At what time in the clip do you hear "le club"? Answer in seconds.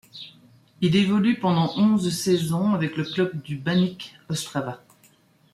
2.97-3.39